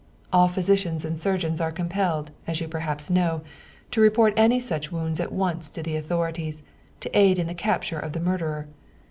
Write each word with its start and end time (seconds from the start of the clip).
All 0.33 0.47
physicians 0.47 1.05
and 1.05 1.19
surgeons 1.19 1.61
are 1.61 1.71
compelled, 1.71 2.31
as 2.47 2.59
you 2.59 2.67
perhaps 2.67 3.11
know, 3.11 3.41
to 3.91 4.01
report 4.01 4.33
any 4.35 4.59
such 4.59 4.91
wounds 4.91 5.19
at 5.19 5.31
once 5.31 5.69
to 5.69 5.83
the 5.83 5.95
authorities, 5.95 6.63
to 7.01 7.15
aid 7.15 7.37
in 7.37 7.45
the 7.45 7.53
capture 7.53 7.99
of 7.99 8.13
the 8.13 8.19
murderer. 8.19 8.67